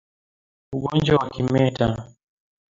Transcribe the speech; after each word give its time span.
Ugonjwa 0.75 1.15
wa 1.19 1.29
kimeta 1.33 1.87